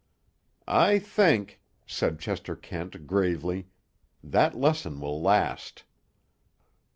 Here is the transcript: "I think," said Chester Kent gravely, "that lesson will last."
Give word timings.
"I 0.67 0.97
think," 0.97 1.61
said 1.85 2.17
Chester 2.17 2.55
Kent 2.55 3.05
gravely, 3.05 3.67
"that 4.23 4.57
lesson 4.57 4.99
will 4.99 5.21
last." 5.21 5.83